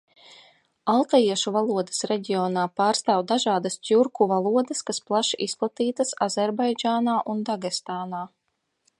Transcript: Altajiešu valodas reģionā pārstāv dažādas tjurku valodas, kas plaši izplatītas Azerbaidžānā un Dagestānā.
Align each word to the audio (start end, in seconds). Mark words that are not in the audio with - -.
Altajiešu 0.91 1.51
valodas 1.55 1.99
reģionā 2.11 2.63
pārstāv 2.79 3.21
dažādas 3.31 3.77
tjurku 3.89 4.27
valodas, 4.31 4.81
kas 4.87 5.01
plaši 5.09 5.39
izplatītas 5.47 6.15
Azerbaidžānā 6.27 7.19
un 7.35 7.45
Dagestānā. 7.51 8.23